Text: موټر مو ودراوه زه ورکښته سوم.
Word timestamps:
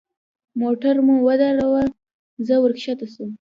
موټر 0.61 0.95
مو 1.05 1.15
ودراوه 1.27 1.83
زه 2.47 2.55
ورکښته 2.63 3.05
سوم. 3.13 3.31